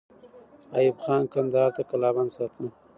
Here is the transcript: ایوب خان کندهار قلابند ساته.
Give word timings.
ایوب 0.77 0.97
خان 1.03 1.23
کندهار 1.33 1.69
قلابند 1.89 2.31
ساته. 2.35 2.65